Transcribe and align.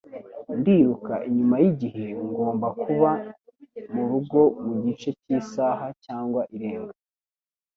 Ndiruka 0.57 1.13
inyuma 1.27 1.55
yigihe, 1.63 2.05
ngomba 2.29 2.67
kuba 2.83 3.11
murugo 3.93 4.39
mugice 4.65 5.09
cyisaha 5.21 5.85
cyangwa 6.05 6.41
irenga. 6.55 6.95